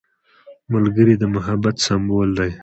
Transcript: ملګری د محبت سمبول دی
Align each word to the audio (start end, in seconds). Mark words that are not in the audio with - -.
ملګری 0.73 1.15
د 1.17 1.23
محبت 1.35 1.75
سمبول 1.85 2.29
دی 2.39 2.51